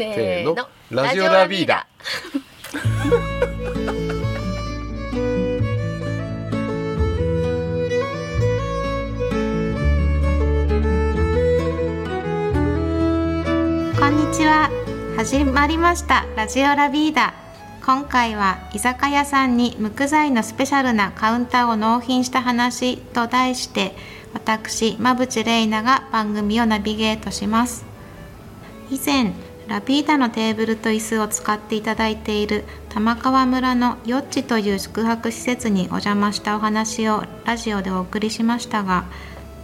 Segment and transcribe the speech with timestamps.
[0.00, 0.54] せせーの。
[0.54, 1.02] ーの。
[1.02, 1.86] ラジオラビーダ
[14.00, 14.70] こんにちは。
[15.18, 16.24] 始まりました。
[16.34, 17.34] ラジオラビーダ
[17.84, 23.94] 今回は居酒屋さんに無垢材のスペシャルなカウンターを納品した話と題して
[24.32, 27.84] 私馬淵玲奈が番組をナビゲートします。
[28.90, 29.32] 以前
[29.70, 39.04] ラビーダのテーブルと椅子を使っていただいている玉川村のヨッチという宿泊施設にお邪魔したお話をラジオでお送りしましたが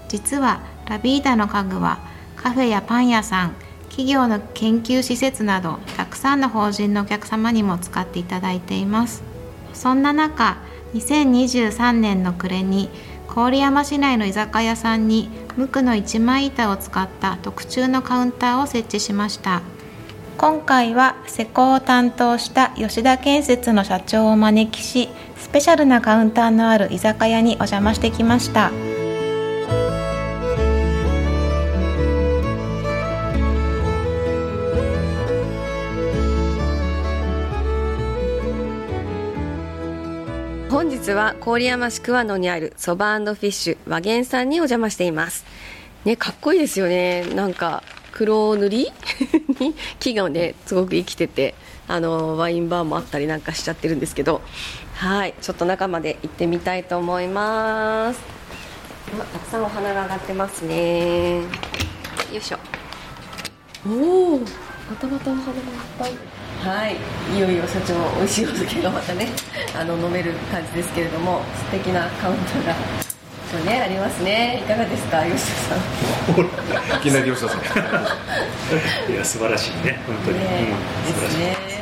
[0.09, 1.98] 実はラビーダの家具は
[2.37, 3.56] カフェやパン屋さん
[3.88, 9.24] 企業の研究施設などたくさんの法人のお客様にも使っていただいています。
[9.73, 10.59] そんな中
[10.95, 12.91] 2023年の暮れに
[13.27, 19.62] 郡山市内の居酒屋さんに無垢の一枚板を使った特注のカウンターを設置しました。
[20.38, 28.70] 今回は施工を担当した吉田建設の社長をお招きしスペシャルなカウンターのある居酒屋にお邪魔してきました。
[40.68, 45.46] 本日は郡山市桑野にあるそばフィッシュ和源さんにお邪魔しています。
[46.04, 47.24] ねかっこいいですよね。
[47.34, 47.82] なんか
[48.16, 48.90] 黒塗り？
[49.60, 51.54] に木がねすごく生きてて
[51.86, 54.40] あのワインバーもあったりなんかしちゃってるんですけど
[54.95, 58.20] はいちょっと中まで行ってみたいと思います。
[59.32, 61.40] たくさんお花が上がってますね。
[61.40, 61.44] よ
[62.38, 62.59] いしょ。
[63.87, 64.47] おおま
[64.98, 65.64] たまたお花がいっ
[65.98, 66.12] ぱい。
[66.64, 66.97] はい
[67.37, 69.28] いよいよ社長美味しいお酒がまたね
[69.78, 73.06] あの飲める感じですけれども素敵なカウンターが
[73.50, 74.61] そうねありますね。
[74.65, 76.99] いかがですか吉田さん。
[76.99, 77.61] いきなり吉田さん。
[79.12, 80.00] いや素晴らしいね。
[80.06, 80.44] 本当に、ね
[81.06, 81.77] うん、素晴らしいね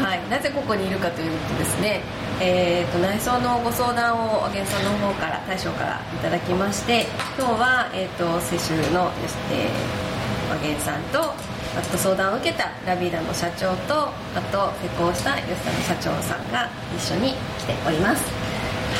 [0.00, 2.00] はい、なぜここにいるかというとですね、
[2.40, 9.10] えー、と内装のご相談を源さんの方から大将からいただきまして今日は、えー、と施主の、
[9.50, 11.34] えー、和源さんと
[11.76, 18.24] あと相談を受けたラビーダの社長とあと施工した吉田の社長さんが一緒に来ております。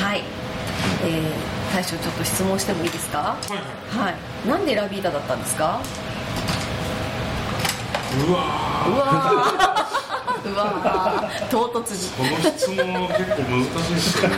[0.03, 0.23] はい、
[1.03, 3.19] えー、大将ちょっと質問してもいいですか？
[3.19, 4.09] はいはい。
[4.11, 4.49] はい。
[4.49, 5.81] なんでラビーダだったんですか？
[8.29, 8.39] うわ
[8.89, 10.51] うわー。
[10.51, 11.49] うわー。
[11.49, 14.37] 唐突にーこの質問は結構難しいですよね。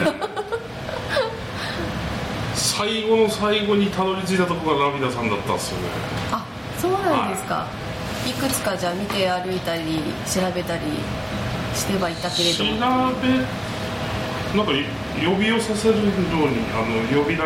[2.54, 5.88] 最後の最後にたどり着いたところがラビダさんだったんですよね。
[6.32, 6.44] あ
[6.78, 7.66] そうなんですか、
[8.26, 9.82] い、くつかじゃあ見て歩いたり
[10.26, 10.82] 調べたり
[11.74, 14.72] してはいたけれど調べもなんか
[15.24, 16.12] 呼び寄させるように
[16.74, 16.78] あ
[17.16, 17.44] の呼びら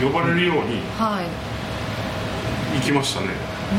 [0.00, 2.78] 呼ばれるようにはい。
[2.78, 3.28] 行きましたね、
[3.72, 3.78] うー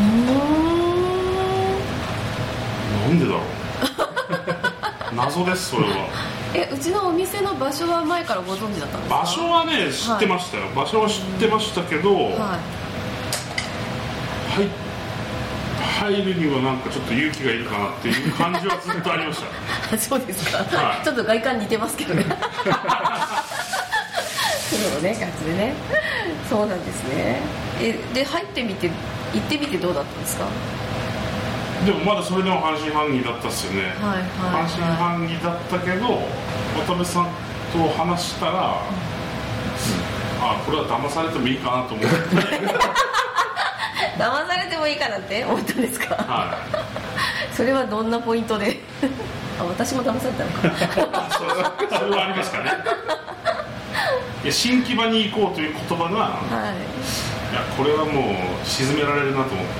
[3.09, 3.09] ん。
[3.09, 3.41] なんでだろう。
[5.15, 5.89] 謎ですそれは。
[6.53, 9.19] えうちのお店の場所は前からご存知だったんですか？
[9.21, 12.29] 場所はね知ってましたよ、場所は知ってましたけど、はい。
[14.57, 14.67] 入
[15.99, 19.95] 入るにはなんかちょっと勇気がいるかなっていう感じはずっとありました。
[19.95, 21.05] あ そうですか、はい。
[21.05, 22.25] ちょっと外観似てますけどね。
[24.69, 25.73] そうね感じでね。
[26.49, 27.41] そうなんですね
[27.81, 28.89] えで入ってみて
[29.33, 30.45] 行ってみてどうだったんですか？
[31.85, 36.07] でもまだそれでも半信半疑だったっすよね、はいはい半信半疑だったけど
[36.75, 37.27] 渡辺さん
[37.71, 38.81] と話したら、
[40.41, 42.09] あこれは騙されてもいいかなと思って
[44.19, 46.13] 騙されてもいいかなって思ったんですか？
[46.15, 46.57] は
[47.55, 48.77] それはどんなポイントで？
[49.59, 50.67] あ私も騙されたのか。
[50.67, 50.71] い
[51.97, 52.71] それはありますかね。
[54.43, 56.43] いや新木場に行こうという言葉が、い、は
[56.73, 56.75] い。
[57.55, 58.35] やこれはもう
[58.65, 59.73] 沈められるなと思って。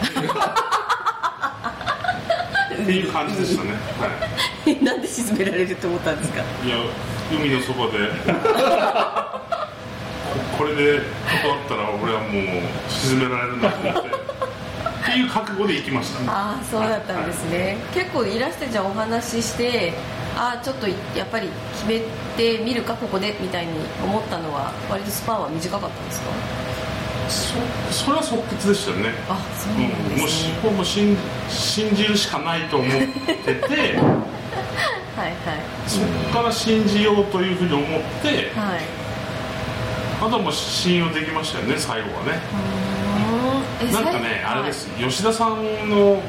[2.82, 4.08] っていう感じでしたね、は
[4.66, 4.72] い。
[4.72, 6.42] え なんで沈められると思ったんですか？
[6.66, 6.78] いや
[7.32, 7.94] 海のそばで。
[10.58, 11.00] ここれで
[11.42, 12.32] 断ったら俺はもう
[12.90, 14.10] 沈められるなと思って
[15.10, 16.32] っていう覚悟で行きました。
[16.32, 19.94] ああそうだったんですね、結構いらしてじゃあお話しして
[20.38, 22.02] ああちょっとやっぱり決め
[22.38, 23.72] てみるかここでみたいに
[24.04, 26.30] 思ったのは割とスパンは短かったんですか？
[27.30, 27.54] そ
[28.06, 29.10] それは即決でしたよね。
[29.30, 31.18] あそううんなんでもうしすね、ほぼ信
[31.50, 33.60] 信じるしかないと思ってて。
[35.20, 35.36] はいはい。
[35.86, 38.28] そこから信じようというふうに思って。
[38.30, 38.82] はい。
[40.22, 42.32] あとはもう信用できましたよね最後はね。
[42.32, 42.34] うーん。
[42.34, 42.99] え
[43.80, 46.22] なんか最ねあれです、はい吉田さんの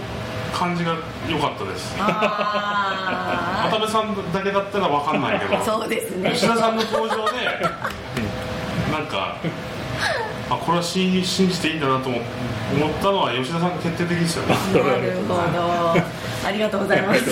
[0.52, 0.97] 感じが
[1.29, 1.94] 良かったです。
[1.99, 6.31] あ 渡辺さんだけだったら分かんないけどあ そうですね。
[6.32, 7.47] 吉田さんの登場で
[8.93, 9.37] なんか
[10.50, 12.19] あこれは信信じていいんだなと思
[12.73, 14.56] 思ったのは吉田さんが決定的ですよね。
[14.73, 15.41] なるほど。
[15.41, 15.94] あ
[16.47, 17.31] ありがとうございます。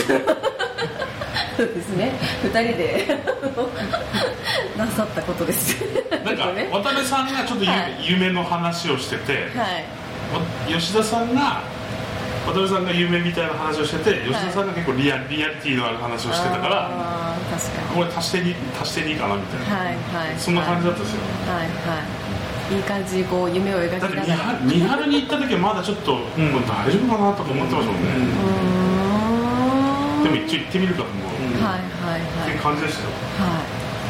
[1.57, 2.13] そうですね。
[2.45, 3.19] 二人で
[4.77, 5.77] なさったことです。
[6.25, 6.69] なんかね。
[6.73, 7.97] 渡辺さんがちょっとゆはい。
[8.01, 9.43] 夢の話をしてて、はい。
[9.43, 9.51] わ
[10.69, 11.63] 吉田さんが
[12.47, 20.39] 渡辺さんが夢みたいな話をしてて吉田さんが結構リアリアリティのある話をしてたからあー確かこれ足してに足してにいいかなみたいな、にはいはい。
[20.39, 22.05] そんな感じだったんですよ、はいは
[22.73, 22.77] い。
[22.77, 26.25] いい感じにこう夢を描きだってながら三春三春に行った時はまだちょっと、もう
[26.69, 28.09] 大丈夫かなとか思ってましたもんね、
[30.21, 30.25] ん。
[30.25, 31.29] でも一応行ってみるかと思う、
[31.65, 32.21] はいはい。
[32.21, 33.11] っていうはい感じでしたよ。
[33.41, 33.61] は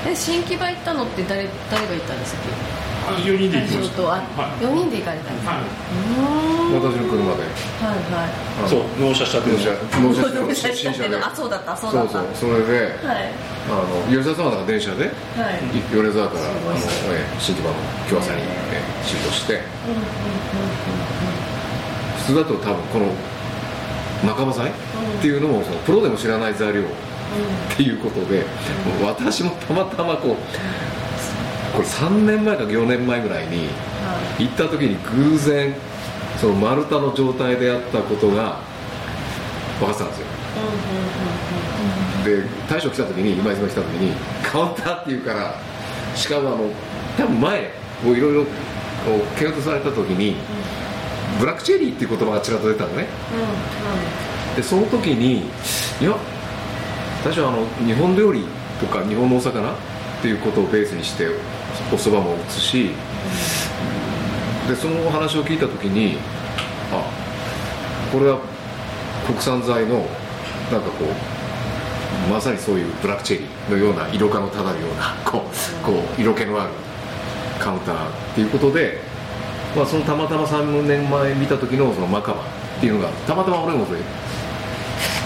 [0.05, 0.09] い。
[0.11, 4.65] で新木場行ったのって誰誰が行ったんですかあ4人で行きました会場とあ、はい。
[4.65, 6.83] 4人で行かれたんですか、はうーん。
[6.83, 7.43] 私の車で。
[7.43, 8.69] はいはい。
[8.69, 9.59] そう納車した納の。
[9.59, 12.13] 車納納車車し新車であそうだったそうだった。
[12.13, 12.53] そうそう。
[12.53, 13.33] それではい。
[13.69, 15.79] あの吉田さんはだから電車ではい。
[15.79, 16.73] い米沢からあの
[17.13, 17.77] ええ新木場の
[18.09, 19.63] 京朝に行って仕事して。
[22.19, 23.07] 普通だと多分この
[24.27, 24.73] 仲間祭っ
[25.23, 26.85] ていうのをそのプロでも知らない材料っ
[27.77, 28.45] ていうことで
[29.03, 30.37] 私もたまたまこう
[31.79, 33.69] これ3年前か4年前ぐらいに
[34.41, 35.73] 行った時に偶然
[36.37, 38.59] その丸太の状態であったことが
[39.79, 40.27] 分かってたんですよ。
[42.25, 45.55] で大将来た時に今泉来た時にカウンターっていうから
[46.17, 46.71] しかもあの
[47.17, 47.71] 多分前
[48.03, 48.49] こういろいろこ
[49.15, 50.35] う検討された時に
[51.39, 53.07] ブラックチェリーっていう言葉がちらっと出たのね。
[54.57, 55.49] でその時に
[56.01, 56.17] いや
[57.23, 58.45] 最初はあの日本料理
[58.81, 59.75] とか日本のお魚っ
[60.21, 61.29] ていうことをベースにして
[61.91, 62.91] お蕎麦も打つし
[64.69, 66.19] でそのお話を聞いた時に
[66.93, 67.03] あ
[68.13, 68.41] これは
[69.27, 70.07] 国産材の
[70.71, 76.73] なんかこうまさにそういうブラックチェリーのような色化のただるようなこうこう色気のある
[77.59, 78.99] カウンターっていうことで、
[79.75, 84.01] まあ、そのたまたま3年前見た時のそのマカバっていうのがたまたま俺もそれ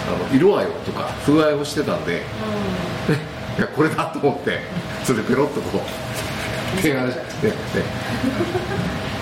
[0.07, 2.23] あの色合いをとか風合いをしてたんで、
[3.57, 4.59] いやこれだと思って
[5.03, 6.12] それでペロッとこう
[6.81, 7.57] 提案して、ねね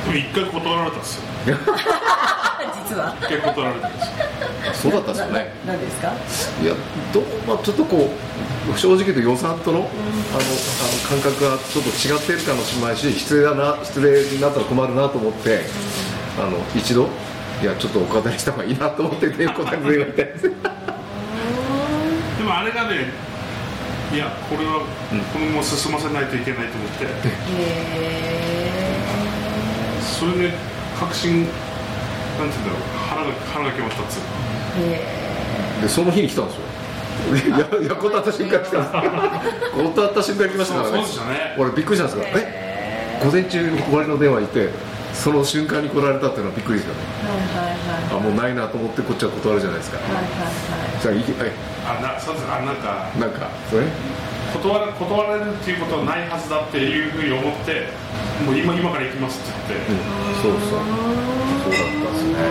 [0.06, 1.22] でも一回断られたんですよ。
[2.90, 3.16] 実は。
[3.22, 4.12] 一回断られたんですよ。
[4.74, 5.54] そうだったんですよね。
[5.66, 6.12] 何ですか？
[6.62, 6.74] いや
[7.14, 8.10] どう、まあ、ちょっとこ
[8.74, 9.90] う正直言うと予算との,、あのあの
[11.10, 15.62] 感覚がちょっと違ってるかもしれないし失礼だな失礼になったら困るなと思って、
[16.40, 17.08] あの一度
[17.62, 20.24] いやちょっとお断りした方がいいなと思ってねお断り言われて。
[22.38, 23.31] でもあれがね
[24.14, 24.82] いやこれは
[25.34, 27.06] このまま進ませないといけないと思って。
[27.06, 27.08] へ
[30.02, 30.54] それで
[31.00, 31.54] 確信なんて
[32.38, 32.82] 言うんだろう。
[33.10, 34.22] 腹が腹が決まったっつう
[35.82, 36.62] でその日に来たんですよ。
[37.36, 38.80] いやいや断った瞬間来た。
[38.80, 38.92] んです
[39.96, 40.98] 断った瞬間来ましたからね。
[40.98, 41.56] そうそうでしたね。
[41.58, 44.70] 俺びっくりしたんですけどえ午前中に終わりの電話行って
[45.22, 47.06] その瞬間に来られたっていうのはびっくりですよね。
[47.22, 48.18] はいはいはい。
[48.18, 50.02] あもうないなと思ってこっちは断るじゃないですか。
[50.02, 50.26] はいはい
[50.98, 51.52] じゃあいけはい。
[51.86, 52.50] あなそうです。
[52.50, 53.86] あなんかなんかそれ？
[54.52, 57.94] 断ら断られるっていうことはないはずだっていうふうに思って
[58.44, 59.94] もう今今から行きますって言って、
[60.42, 60.82] そうそう。
[61.62, 62.42] そうだったんですね。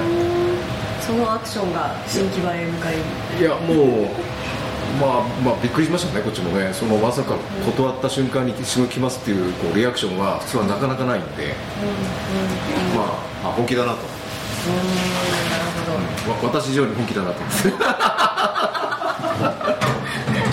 [1.02, 2.94] そのアクションが新木場へ向かい。
[2.94, 4.14] いやもう
[4.98, 6.72] まあまあびっくりしましたねこっちもね。
[6.72, 11.54] そのまさか断った瞬間に仕事来ますっていうこうリアクションは普通はなかなかないんで。
[12.96, 13.02] ま
[13.44, 13.98] ああ本気だなと。
[16.30, 17.36] わ私以上に本気だなと。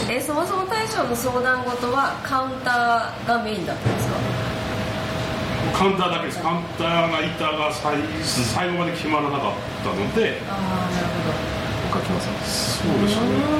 [0.09, 4.15] えそもそも大将の相談事はカウンターがメインだったんですか？
[5.77, 6.39] カウンターだけです。
[6.39, 9.51] カウンターが板が最最後まで決まらなかっ
[9.83, 10.41] たので。
[10.49, 10.57] ああ
[10.95, 11.07] なる
[11.91, 11.99] ほど。
[11.99, 12.33] 岡木さん。
[12.45, 13.56] そうでしたね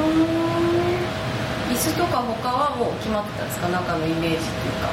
[1.71, 3.67] 椅子とか他はもう決まってたんですか？
[3.69, 4.89] 中のイメージっていうか。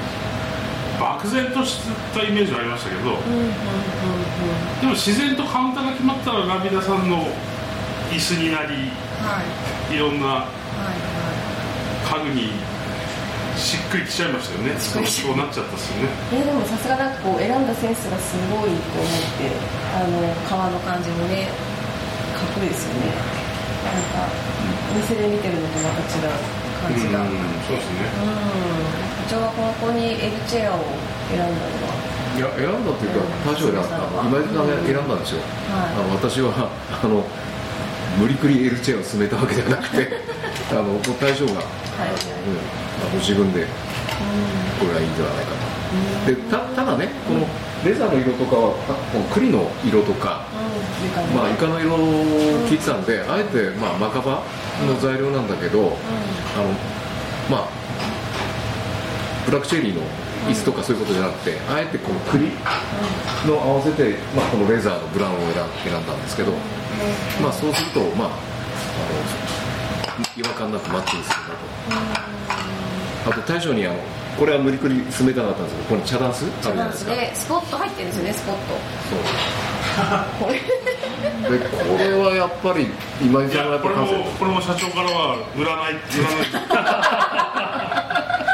[0.94, 1.80] 漠然とし
[2.14, 3.18] たイメージはありましたけど。
[4.80, 7.26] でも自然とカウンターが決まったらラビダさんの
[8.10, 8.90] 椅子になり
[9.22, 9.42] は
[9.90, 9.94] い。
[9.94, 10.54] いろんなはい
[12.04, 12.52] 家具に
[13.58, 14.78] しっくりきちゃいましたよね。
[14.78, 14.98] そ
[15.32, 16.10] うなっちゃったっすよね。
[16.34, 19.50] えーでもさすがなんかこう選んだセンスがすごいと思って
[19.94, 21.50] あの革の感じもね
[22.34, 23.10] かっこいいですよね。
[23.82, 24.30] なんか
[24.94, 26.30] お店で見てるのとまた違う
[26.84, 27.28] 感じがうん
[27.64, 28.04] そうですね。
[29.24, 30.84] 部長はここに L チェアを
[31.32, 31.96] 選んだのは？
[32.36, 33.86] いや選んだっていうか大将選んだ
[34.26, 35.96] 今井さんが選んだんですよ、はい。
[35.96, 36.50] あの私は
[36.90, 37.24] あの
[38.18, 40.10] 無理くり L チェアを進めたわけではなくて
[40.70, 42.12] あの大将が、はい。
[42.12, 42.58] うん、
[43.00, 43.64] あの自分で
[44.78, 45.64] これはいいんではないかと。
[46.26, 47.46] でたただねこの
[47.84, 50.63] レザーの色とかはあこの栗の色とか、うん
[51.34, 51.98] まあ、イカの色を
[52.68, 54.42] 聞いてたんであえて、まあ、マカバ
[54.86, 56.68] の材料なんだけど、あの
[57.50, 57.68] まあ
[59.46, 60.02] ブラックチェリーの
[60.48, 62.50] 椅子とかそういうことじゃなくてあえてこの栗
[63.46, 65.54] の合わせて、まあ、このレザーのブラウンを選ん
[65.92, 66.52] 選んだんですけど、
[67.42, 68.32] まあ、そうすると、まあ、あ
[70.36, 71.36] 違和感なくマッチングする
[73.24, 73.96] なとあと大将にあの
[74.38, 77.12] これは無理くり進めたかったんですけどここに茶ダンスあるじゃないですか。
[77.12, 77.46] ねス。
[77.46, 78.60] ポット入ってるんですよねスポット。
[79.08, 80.46] そう。
[80.46, 80.60] こ れ
[81.24, 82.86] でこれはやっぱり
[83.20, 87.94] 今井いさんがややこれもっぱり感性これも社長からは売らない売らない。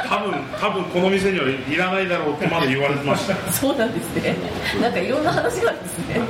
[0.10, 3.34] 多分多分この店にはいらないだろうってまだ言われてました。
[3.52, 4.36] そうなんですね。
[4.80, 6.20] なんかいろんな話があるんですね。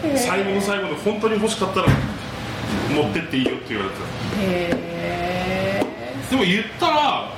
[0.16, 1.86] 最後の最後で本当に欲しかったら
[2.94, 5.86] 持ってっていいよって言われてへえ
[6.24, 7.30] たでも言ったら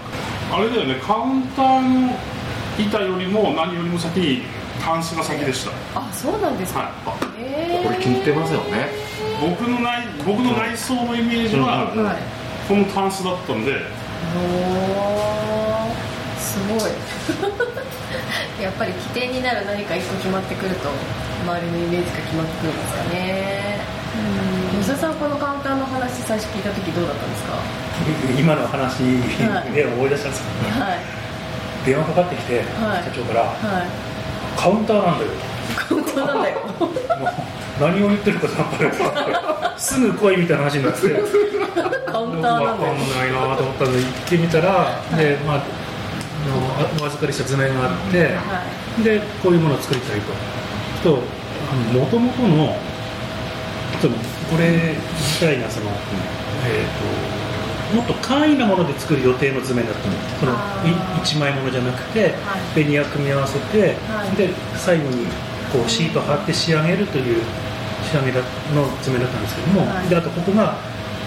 [0.53, 2.17] あれだよねカウンターの
[2.79, 4.43] 板よりも何よりも先に
[4.85, 5.71] タンスが先でした。
[5.95, 6.81] あそうなんですか。
[7.07, 7.85] はへえ。
[7.85, 8.91] これ気に入ってますよね。
[8.91, 11.91] い僕の内僕の内装のイメージは
[12.69, 13.73] このタンスだったんで。
[13.73, 16.91] おーすごい。
[18.63, 20.89] やっぱり起点になる何か一個決まってくると
[21.43, 23.81] 周りのイメージが決まってくるんですかね。
[24.83, 27.55] 吉田さんこのカウンターの話最初聞いた時どうだったんですか？
[28.39, 28.99] 今の話
[29.75, 30.99] で思い出したんですけど、はい。
[31.87, 32.63] 電話かかってきて、は
[33.01, 33.05] い。
[33.05, 33.87] 社長からはい
[34.57, 35.31] 「カウンターなんだよ」
[35.77, 36.61] カウンターなんだよ。
[37.81, 38.91] 何を言ってるかさっぱり
[39.77, 41.01] すぐ来いみたいな話になって。
[42.07, 42.95] カウンターなんだよ。
[42.95, 43.33] 分かんない。
[43.33, 48.65] なと思ったんで行ってみたら、でまああのお預かりした図面があって、は
[49.03, 50.33] でこういうものを作りたいと。
[51.03, 51.19] と
[51.93, 52.77] もともとの
[54.51, 55.91] これ自体がその、
[56.67, 57.32] えー、と
[57.95, 60.15] もっと簡易なもので作る予定の図面だったの。
[60.41, 60.89] そのあー。
[60.89, 62.33] い一枚ものじゃなくて、はい。
[62.75, 64.37] ベニヤ組み合わせて、はい。
[64.37, 65.27] で最後に
[65.73, 67.43] こうシート貼って仕上げるという
[68.03, 68.41] 仕上げだ
[68.75, 70.09] の図面だったんですけども、はい。
[70.09, 70.73] であとここが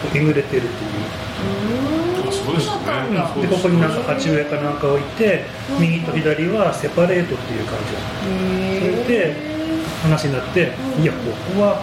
[0.02, 0.62] こうえぐれてるっていう。
[0.62, 5.46] いうーんあそうでここになんか鉢植えかなんか置いて
[5.80, 8.26] 右と左はセパレートっていう感じだった。
[8.26, 9.36] へそれで
[10.02, 11.04] 話になって、うん。
[11.04, 11.20] いやこ
[11.54, 11.82] こは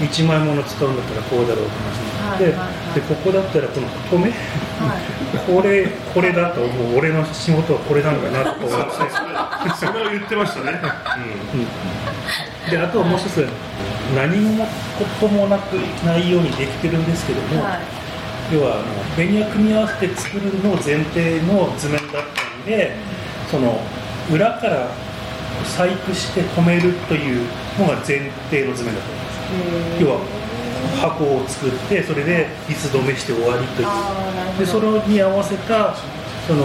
[0.00, 5.44] 1枚もの使うんだったらこうだろうって話になって、はいはいはいでここだったらこの太めはい。
[5.46, 8.96] これこれだともう俺の仕事はこれなんだなと思って、
[9.76, 10.80] それを言ってましたね、
[11.54, 13.46] うん、であともう一つ
[14.14, 14.64] 何も
[14.98, 15.74] こともなく
[16.06, 17.80] ないようにできてるんですけども、はい。
[18.54, 18.84] 要はあの
[19.16, 22.94] ベニヤ組み合わせて作るのを前提の図面だったんで
[23.50, 23.80] その
[24.30, 24.88] 裏から
[25.64, 27.46] 細工して止めるという
[27.78, 30.02] のが前提の図面だったんです。
[30.02, 30.43] 要は
[31.00, 33.88] 箱を作ってそれで椅子止めして終わりという。
[34.58, 35.94] でそれに合わせた
[36.46, 36.64] その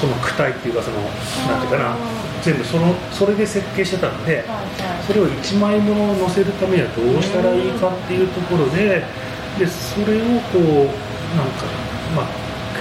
[0.00, 1.00] この躯体っていうかその
[1.48, 1.92] なんていうかな。
[1.92, 1.96] あ
[2.44, 4.44] 全部そのそれで設計してたんで
[5.06, 9.02] それを1枚ものを載せるためにはどうしたらいいかっていうところで
[9.58, 11.64] でそれをこうなんか
[12.14, 12.26] まあ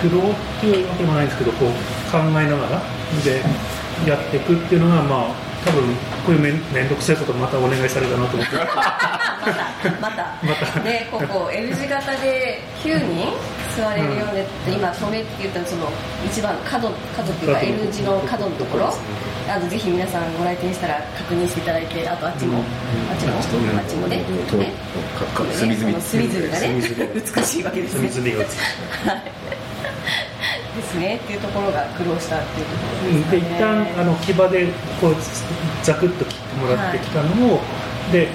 [0.01, 1.69] 苦労っていうわけでもないんですけどこう
[2.11, 2.81] 考えながら
[3.23, 3.39] で
[4.05, 8.55] やっていくっていうのがまあ多分こういうめん面倒くさいことまたお願いされたなと思って。
[9.99, 10.79] ま たまた。
[10.79, 13.33] ね ここ L 字型で9人
[13.75, 15.91] 座れるようにって、今止めって言ったらその
[16.25, 18.93] 一番角角ってい L 字の角のところ。
[19.45, 22.59] あのぜひ皆さんご来店したら確認していただいてあとあっちも、
[23.11, 23.33] あっちも、
[23.77, 24.21] あっちもね。
[24.49, 24.71] とね
[25.19, 28.09] かかこれね隅々隅々がね 美しいわけですね。
[28.09, 28.49] 隅々が。
[28.49, 28.57] つ
[29.09, 29.21] はい
[30.75, 34.67] ですねっていうところが苦労したっていうところですかでね一旦あの木場で
[34.99, 35.15] こう
[35.83, 37.61] ザクッと切ってもらってきたのを、
[38.11, 38.29] で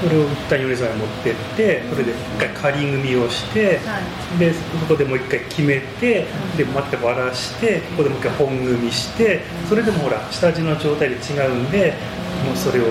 [0.00, 4.00] それを一旦米沢に持ってってそれで一回仮組みをして、は
[4.36, 4.38] い。
[4.38, 11.92] でそこでもう一回決めて、でまたばらしてここでもう一回本組みしてそれでもほら下地の状態で違うんで、
[12.46, 12.90] もうそれをこ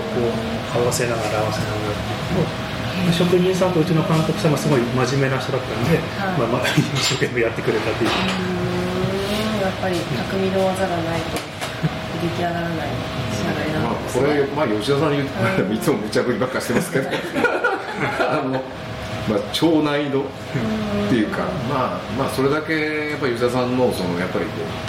[0.75, 6.37] う合わせながら合わせながらっていうのを職人さんとうちの監督さんがすごい真面目な人だったんで、はい。
[6.37, 8.09] まあ、まあ一生懸命やってくれたという。
[9.69, 11.37] やっぱり匠の技がないと
[12.21, 12.89] 出来上がらない
[13.31, 14.47] 仕上がりなまあんですこれね。
[14.55, 15.29] まあ吉田さんに言う
[15.61, 17.09] うんといつも無茶ぶりばっかしてますけど。
[18.19, 18.51] あの
[19.29, 20.23] まあ超難易度っ
[21.09, 24.45] ていうかまあまあそれだけやっぱり吉田さんのそのやっぱり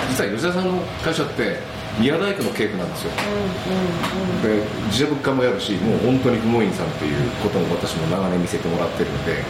[0.08, 1.58] 実は吉田さんの会社って
[1.98, 3.10] 宮大工の稽古なんですよ。
[3.20, 4.62] うんうんうん。
[4.62, 9.44] で自社物価もやるしもう本当に不毛院さんっていうことも私も長年見せてもらってるんで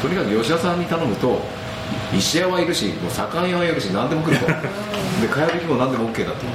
[0.00, 1.40] とにかく吉田さんに頼むと
[2.12, 4.46] 石屋はいるしもう左官屋はいるし何でも来ると。
[4.46, 6.46] でかや引きも何でも OK だと。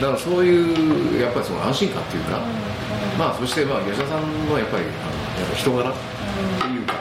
[0.00, 2.40] だからそういうやっぱりその安心感っていうか
[3.18, 6.94] まあそしてまあ吉田さんのやっぱりあのやっぱ人柄っていうか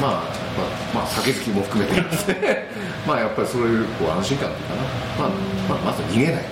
[0.00, 0.22] まあやっ
[0.92, 2.00] ぱまあ酒好きも含めて。
[2.00, 2.68] ですね
[3.06, 5.28] まあやっぱりそういうこう安心感っていうかな、まあ、
[5.68, 6.44] まあまず逃げない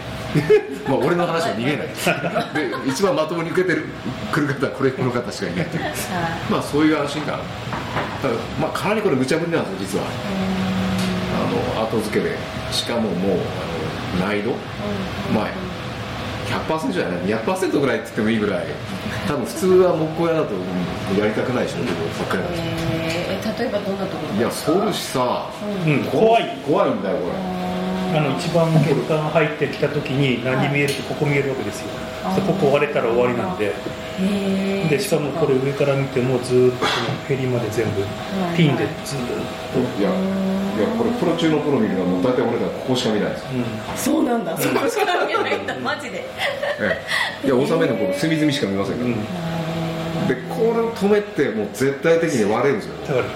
[0.88, 1.88] まあ俺の話は逃げない。
[2.84, 3.86] で一番まともに受けてる
[4.32, 5.82] 来る方はこれこの方しかいないという。
[5.82, 5.92] はい。
[6.50, 7.40] まあそういう安心感。
[8.22, 10.04] ただまあかなりこれ無茶ぶりなんですよ実は。
[11.36, 12.36] あの後付けで。
[12.70, 13.38] しかももう
[14.18, 14.54] あの難易度。
[15.34, 15.52] 前
[16.46, 17.20] 100%じゃない。
[17.22, 18.66] 200%ぐらいって言ってもいいぐらい。
[19.26, 20.58] 多分普通は木工屋だとう
[21.14, 25.48] んやりたくない仕事ばっかりなんですよえー例えばどんなところいやソルシさ
[25.86, 26.56] うん、怖い。
[26.64, 27.65] 怖いんだよこれ
[28.14, 31.88] あの一番血管入ってきた時に何見えるとここ見えるわけですよ、
[32.34, 33.72] でここ割れたら終わりなんで。
[34.18, 36.90] へでしかもこれ上から見てもずーっとこの
[37.28, 38.02] ヘリまで全部
[38.56, 39.26] ピンでずーっ
[39.74, 40.12] と、いやい
[40.80, 43.96] やこれプロ中のプロ見るのはもう大体俺らここしか見ないんですよ、うん。
[43.96, 44.56] そうなんだ。
[44.56, 45.78] そこしか見ないんだ。
[45.80, 46.24] マジで。
[46.80, 47.02] え
[47.44, 47.46] え。
[47.46, 52.94] いや納めのこの隅々しか見ませんから、うん、でこれを止めてもう絶対的に割れるんですよ。
[53.02, 53.26] だから、うん、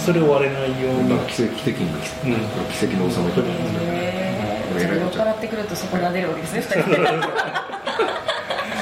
[0.00, 2.40] それを割れないように、奇跡的に、うん。
[2.72, 6.96] 奇跡の納めとへーじゃあ酔っ払ってくるとそこ撫でるわけですね二人で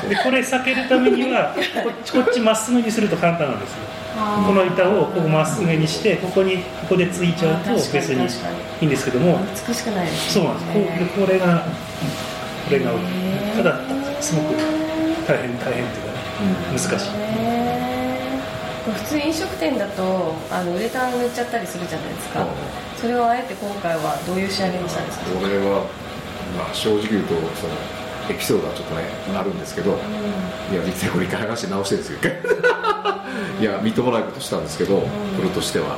[0.09, 3.79] でこれ避けるためにはこっちこっちまっすぐにすると簡単なんですよ。
[4.47, 8.27] この板をここまっすぐにしてここにここでついちゃうと別に
[8.81, 9.39] いいんですけども。
[9.67, 10.67] 美しくないですそうなんです。
[10.73, 11.65] ここれが
[12.65, 12.93] これが
[13.57, 13.81] ただ
[14.21, 14.55] すごく
[15.27, 16.19] 大変大変っていうかね。
[16.73, 17.68] 難しい
[18.95, 22.47] 普通飲食店だとあのウレタン塗っちゃったりするじゃないですか。
[23.01, 25.25] それをあえて今回はどういう仕上げにしたんですか？
[25.27, 25.87] これは、
[26.57, 27.75] まあ、正直言うとその
[28.31, 29.05] エピソードはちょっとね、
[29.37, 29.93] あるんですけど、
[30.71, 32.33] いや実際これ一回剥がして直してるんですよ。
[33.61, 35.97] いやみっともないことしたんですけど、プロとしては、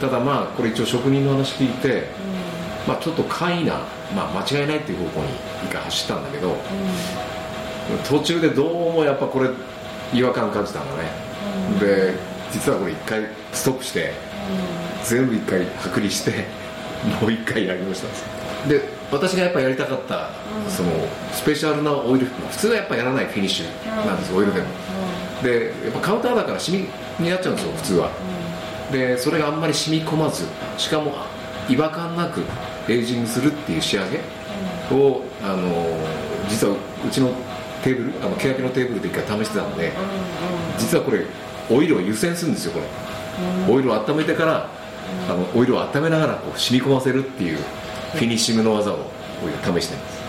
[0.00, 2.08] ただまあこれ一応職人の話聞いて、
[2.86, 3.80] まあ、ちょっと簡易な、
[4.16, 5.26] まあ、間違いないっていう方向に
[5.64, 6.56] 一回走ったんだけど、
[8.08, 9.48] 途中でどうもやっぱこれ
[10.12, 11.10] 違和感感じたのね、
[11.80, 12.14] で
[12.50, 14.12] 実はこれ一回ストップして、
[15.04, 16.46] 全部一回剥離して
[17.20, 18.80] もう一回やりましたで
[19.10, 20.30] 私がやっぱやりたかった、
[20.68, 20.90] その
[21.32, 24.66] スペシャルなオイル普通はやっぱやらないフィニッシュなんです、オイルでも。
[25.42, 28.10] でやっぱカウンターだからシミになっちゃうんですよ普通は、
[28.92, 30.46] でそれがあんまり染み込まず
[30.78, 31.14] しかも
[31.68, 32.42] 違和感なく
[32.88, 34.20] エイジングするっていう仕上げ
[34.94, 35.86] を、あの
[36.48, 37.32] 実はうちの
[37.82, 39.92] テーブルあの欅のテーブルで一回試してたんで、
[40.78, 41.24] 実はこれ
[41.70, 44.68] オイルを湯煎するんですよこれ、オイルを温めてから
[45.28, 47.58] あのオイルを温めながらこう染み込ませるっていう
[48.12, 49.10] フィニッシングの技を
[49.64, 50.22] 試してるんです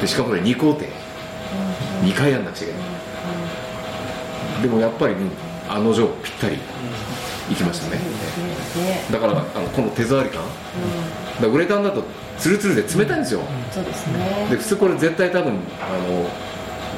[0.00, 0.86] でしかもこれ2工程。
[2.02, 4.62] 2回やんなくちゃいけない。
[4.62, 5.20] でもやっぱり、ね、
[5.68, 6.56] あの定ぴったり
[7.50, 7.96] いきましたね。
[7.96, 8.02] ね
[9.10, 10.48] だからあのこの手触り感、だ
[11.40, 12.04] からウレタンだと
[12.38, 14.46] ツルツルで冷たいんですよ、そうですね。
[14.50, 16.30] で普通これ絶対多分あの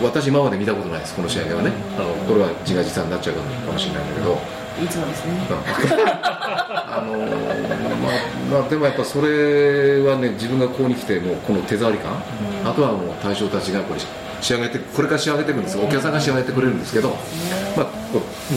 [0.02, 1.72] 私今まで見たことないですこの仕上げはね。
[1.98, 4.62] あのこれは自画自賛になっちゃうかもしれないんだけど。
[4.82, 5.32] いつもですね。
[6.94, 12.22] あのまあ、まあ、でもやっぱそれはね自分がここに来てもうこの手触り感、
[12.64, 14.00] あとはもう大将たちがこれ
[14.40, 15.78] 仕上げてこれから仕上げていくんです。
[15.78, 17.16] お客さんが仕上げてくれるんですけど、
[17.76, 17.86] まあ、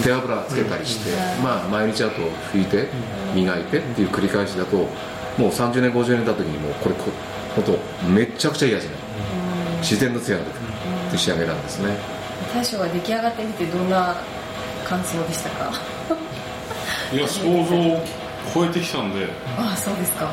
[0.04, 1.12] 手油つけたりして、
[1.44, 2.88] まあ、毎日あと拭いて
[3.34, 7.06] 磨いてっていう繰り返しだともう30年50年経った時にもうこれこ
[7.56, 9.06] 本当めっちゃくちゃいい味になる
[9.80, 10.72] 自然の艶が出てくるっ
[11.08, 11.96] ていう仕上げなんですね。
[12.54, 14.16] 大将が出来上がってみてどんな
[14.84, 15.72] 感想でしたか？
[17.14, 18.04] いや想像を
[18.54, 19.28] 超えてきたんで。
[19.58, 20.32] ああそうですか。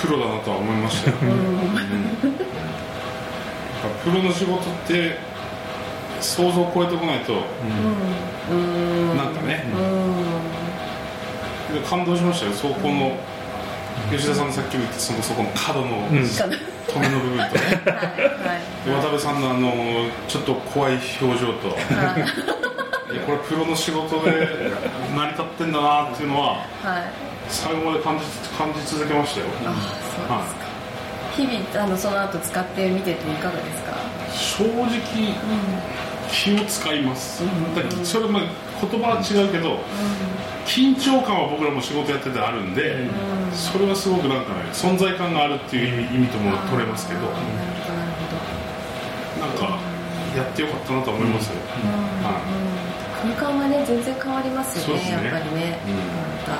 [0.00, 1.28] プロだなとは思いましたよ、うん。
[4.04, 5.16] プロの仕事って
[6.24, 7.34] 想像を超えてこないと、
[8.50, 9.16] うん。
[9.16, 9.64] なんかね、
[11.70, 11.80] うん。
[11.80, 12.52] で感動しましたよ。
[12.52, 13.16] そこの
[14.10, 15.90] 吉田さんのさっきも言ったそのそこの角のん。
[16.10, 17.48] 止めの部分とね、
[17.86, 19.72] はいで渡辺さんのあの
[20.28, 21.68] ちょっと怖い表情と。
[21.68, 21.70] い。
[23.16, 24.48] やこれプロの仕事で
[25.14, 26.86] 成り立ってんだなっていうのははい。
[26.92, 27.02] はい
[27.46, 28.24] 最後まで感じ
[28.56, 29.46] 感じ続けましたよ。
[29.66, 30.64] ああそうですか。
[31.36, 33.92] 日々あのその後使ってみてていかがですか？
[34.32, 34.88] 正直
[36.30, 37.42] 気を使います、
[37.74, 39.78] だからそれも言葉は違うけど、
[40.66, 43.06] 緊張感は僕らも仕事やっててあるんで、
[43.52, 47.20] それはすごくなんかね存在感があるっていう意味意味とも取れますけど、
[49.40, 49.78] なんか
[50.36, 51.54] やってよかったなと思いますよ、
[52.22, 52.40] は
[53.22, 55.10] 空間がね全然変わりますよねね。
[55.10, 55.90] やっぱりね、い、
[56.46, 56.54] だ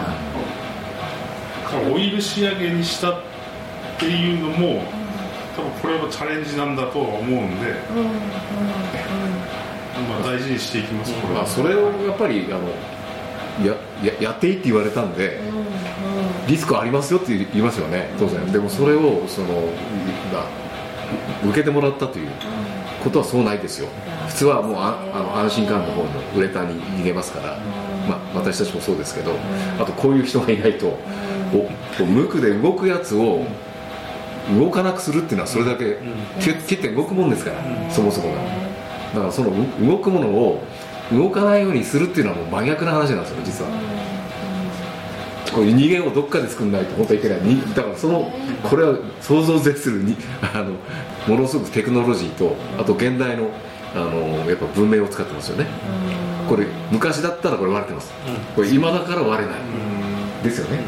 [1.71, 3.23] からオイル仕上げにしたっ
[3.99, 4.83] ていうのも
[5.57, 8.15] 多分これはチャレンジなんだとは思うんで、またうんうんうん
[10.09, 12.69] まあ、大事にしていきますこれは、まあ、それをやっぱりあの
[13.65, 15.41] やややっていいって言われたんで、
[16.49, 18.45] リスクありますよって言いますよね当然。
[18.53, 19.49] でもそれをその、
[20.33, 20.49] まあ、
[21.45, 22.29] 受けてもらったという
[23.05, 23.89] ことはそうないですよ。
[24.27, 27.59] 普通はもうああの安心感の方のウレタンに逃げますから、
[28.09, 29.37] まあ、私たちもそうですけど
[29.79, 30.99] あとこういう人がいないと
[31.53, 33.45] こうこう無垢で動くやつを
[34.59, 35.99] 動かなくするっていうのはそれだけ
[36.41, 38.39] 切切って動くもんですからそもそもが。
[39.15, 40.63] だからそのう動くものを
[41.13, 43.71] 動かないようにするっていうのはもう真逆な話なんですよ実は。
[45.55, 47.41] こういう逃げをどっかで作んないと本当はいけない。
[47.43, 50.73] にだからそのこれは想像を絶するにあの
[51.29, 53.51] ものすごくテクノロジーとあと現代の
[53.95, 55.67] あのやっぱ文明を使ってますよね。
[56.49, 58.13] これ昔だったらこれ割れてます、
[58.55, 59.61] これ今だから割れない、
[60.43, 60.83] ですよね、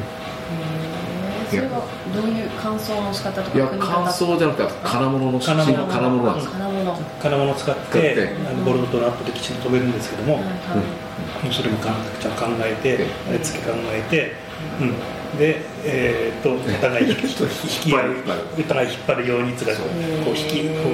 [1.49, 6.23] それはどういう乾燥の仕方とかいや乾燥じゃなくて金物の金物金物。
[6.25, 6.37] なん。
[6.37, 6.91] です金物。
[6.91, 8.29] はい金物を使っ使って。
[8.65, 10.45] ボルトとナットできちんと止めるんですけども、はい
[11.43, 14.33] もうそれもかちゃんと考えてえあれ付け考えて、
[14.81, 17.49] うん、で、えー、とお互い引き 引
[17.91, 19.83] きお互い引っ張るようにつがこ
[20.33, 20.91] う引きこ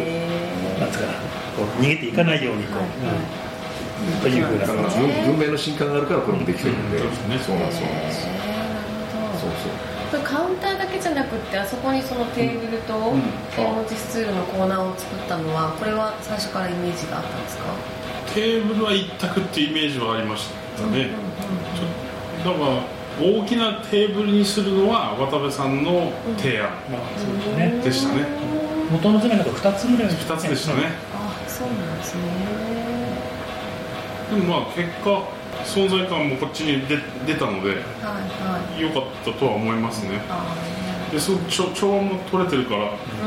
[0.76, 1.12] うなんつうかな
[1.56, 4.66] こう逃げていかないようにこう、うん、というふうな。
[4.66, 7.74] だから文文明の進化があるからこれもできてるんで、そうなんですそうなんで
[8.12, 13.14] すそうこれカウンターだけじゃなくってあそこにそのテーブルと
[13.56, 17.64] 手持ちスツールのコーナーを作ったのはこれは最初からイメージがあったんですか？
[18.34, 21.08] テーブルは一択っていうイメージはありましたね、
[22.44, 22.82] ちょだから
[23.26, 26.68] 大きなテーブルにするのは渡部さんの提案。
[26.90, 28.26] まあそうですねでしたね。
[28.90, 30.92] 元の図面だと2つぐらい2つでしたね。
[31.14, 32.22] あそうなんですね。
[34.30, 35.24] でもまあ結果
[35.64, 38.82] 存在感もこっちに出出たのではいはい。
[38.82, 40.20] 良かったとは思いますね。
[40.28, 40.54] あ
[41.12, 42.90] でそ調調和も取れてるからー
[43.22, 43.26] う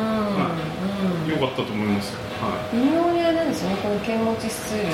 [1.22, 1.30] んうん。
[1.30, 2.12] 良かったと思います。
[2.14, 4.90] よは微妙にあれなんですよねこの剣持ちスツール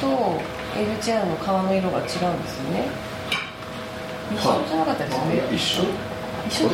[0.00, 0.40] と
[0.76, 2.28] L チェアの革の色が違うんですよ
[2.70, 2.88] ね。
[4.34, 5.42] 一緒じゃなかったですよね。
[5.52, 5.82] 一緒。
[6.46, 6.68] 一緒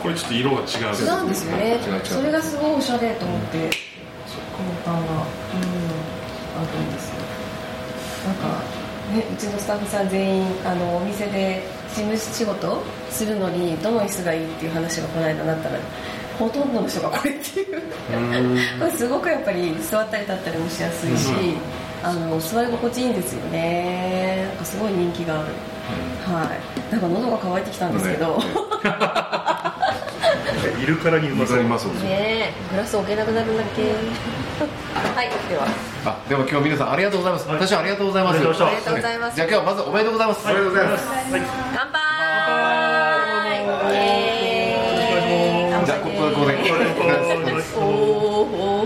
[0.00, 0.94] これちょっと色が違う。
[0.96, 1.78] 違うんですよね。
[2.04, 5.22] それがすごいおしゃれと思ってこのパンがうんあ
[6.62, 7.14] るんですよ。
[8.26, 8.62] なんか
[9.10, 15.78] ねうちのスタッフさん全員あのお店で事務仕事するのにどの椅子がいいっていう話がこの間なったら
[16.38, 17.82] ほとんどの人がこれっていう。
[18.96, 21.32] すごくやっぱり座ったり立ったりもしやすいし、
[22.02, 24.46] あの座り心地いいんですよね。
[24.48, 25.44] なんかすごい人気がある、
[26.24, 26.92] はい。
[26.92, 28.44] なんか喉が渇いてきたんですけど、ね
[30.82, 31.58] いるからにうまそう。
[31.58, 33.82] わかりますねえグラス置けなくなるんだっけ。
[35.16, 35.66] はいでは。
[36.04, 37.48] あでも今日皆さんありがとうございます。
[37.48, 38.36] 私はありがとうございます。
[38.36, 38.90] ありがとうございました。
[38.90, 39.36] ありがとうございます。
[39.36, 41.04] じゃあ今日はまずおめでとうございます、ありがとうございます。
[41.76, 42.00] 乾杯。
[43.90, 46.54] イエーイじゃあここでここで。
[46.56, 47.10] これこれ
[47.76, 47.84] おお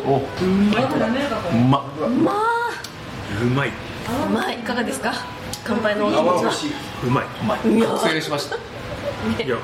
[0.06, 1.82] おうまっ
[3.42, 5.12] うまいうまいいかがですか
[5.64, 6.52] 乾杯のお気持ちは
[7.04, 7.26] うまい
[7.98, 9.56] 失礼しましたいや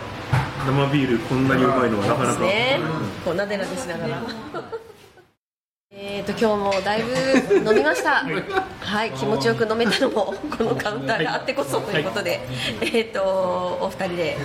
[0.67, 2.79] 生ビールこんなにうまいのはなかなか、ね。
[3.25, 4.23] こうなでなでしながら。
[5.93, 8.25] えーと今日もだいぶ飲みました。
[8.81, 9.11] はい。
[9.11, 12.41] 気持ちよく飲めたのもこのカウンターがあってこそということで、
[12.81, 14.37] えーとお二人で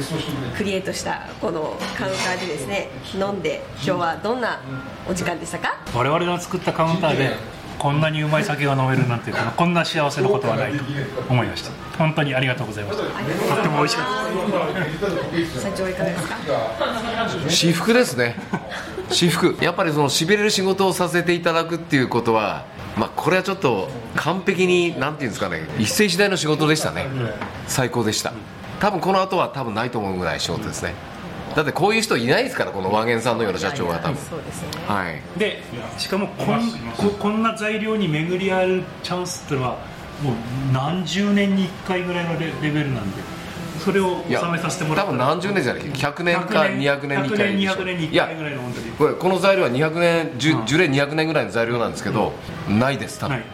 [0.57, 4.59] クリエイトしたこのカウンターでですね飲んで今日はどんな
[5.07, 5.77] お時間でしたか？
[5.93, 7.35] 我々が作ったカウンターで
[7.85, 10.83] こんなにうまい酒が飲めるなんてこのこんな幸せなことはないと
[11.29, 11.69] 思いました。
[11.99, 13.03] 本当にありがとうございました。
[13.03, 14.05] とっても美味しかっ
[15.53, 15.61] た。
[15.61, 16.35] 社長いかがですか？
[17.47, 18.37] 私服ですね。
[19.09, 22.65] 私服やっぱりそのしびれる仕事をさせていただくっていうことは
[22.97, 25.67] まあこれはちょっと完璧になんていうんですかね。
[25.77, 27.05] 一世一代の仕事でしたね。
[27.67, 28.33] 最高でした。
[28.79, 30.95] 多分この後は多分ないと思うぐらい仕事ですね
[31.55, 34.17] だってこういう人いないですからこの和源さんのような社長は多分。
[34.17, 35.21] そうですねはい。
[35.39, 35.63] で
[35.97, 39.77] しかもこんここんな材料に巡り合えるチャンスっていうのは
[40.21, 40.33] もう
[40.73, 43.21] 何十年に1回ぐらいのレレベルなんで
[43.79, 45.11] それを収めさせてもら多った。
[45.11, 45.83] 分何十年じゃない。
[45.83, 52.33] 100年か200年に1 100回年200年に1いや回ぐらいの本当にこれこの材料は200年樹樹齢200年ぐらいの材料なんですけど、
[52.69, 53.45] ないです多分、はい。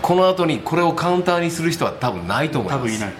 [0.00, 2.82] この後にこれをカウンターにする人は多分ないと思います。
[2.82, 3.12] 多分いない、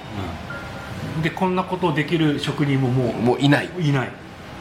[1.23, 3.71] でこんなことをできる職人もももういない。
[3.79, 4.09] ういない。
[4.09, 4.11] っ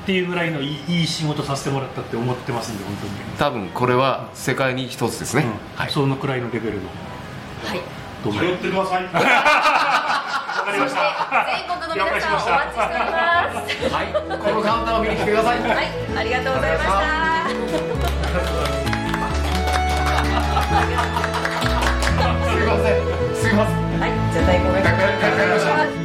[0.05, 5.51] ていうぐらいのいいいい仕事させてもらったって思ってますんで本当に、多分これは世界に一つですね、うん。
[5.75, 5.91] はい。
[5.91, 6.89] そのくらいのレベルの。
[7.63, 7.79] はい。
[8.23, 9.03] と思い頼ってください。
[9.13, 11.01] わかりました。
[11.45, 13.21] 全国の皆さんお待ちしておりま
[13.67, 13.93] す。
[13.93, 15.61] はい、このカウンターを見に来てください。
[15.61, 15.87] はい。
[16.17, 16.91] ありがとうございました。
[17.49, 17.61] す。
[22.61, 23.35] いません。
[23.35, 23.99] すいません。
[23.99, 24.11] はい。
[24.33, 26.00] じゃあ大根がありがとうございました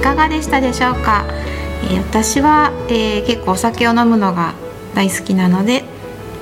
[0.00, 1.24] かがでしたでしょうか、
[1.84, 4.54] えー私は、えー結構お酒を飲むのが
[4.94, 5.84] 大好きなので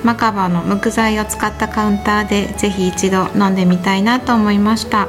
[0.03, 5.07] マカバの無垢材を使ったカウンターでぜひ一度飲んでみたいなと思いました。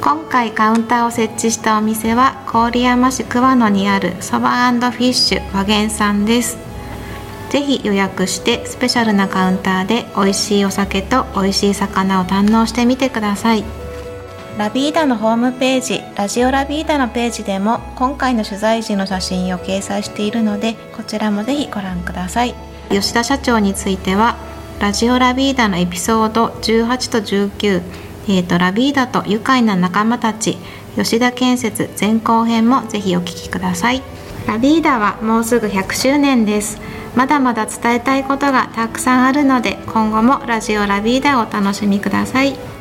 [0.00, 6.58] 今回カウンターを設置したお店は郡山市桑野にあるそばフィッシュ和源さんです。
[7.48, 13.83] ぜひ予約してスペシャルなカウンターで美味しいお酒と美味しい魚を堪能してみてください。
[14.56, 22.54] ラビーダのホームページラジオラビーダのページでも今回の取材時の写真を掲載しているのでこちらもぜひご覧ください。
[22.88, 24.36] 吉田社長については
[24.80, 27.82] ラジオラビーダのエピソード18と19
[28.28, 30.56] えーとラビーダと愉快な仲間たち
[30.94, 34.02] 吉田建設前後編もぜひお聞きください。
[34.46, 36.78] ラビーダはもうすぐ100周年です。
[37.16, 42.73] まだまだ伝えたいことがたくさんあるので今後もラジオラビーダをお楽しみください。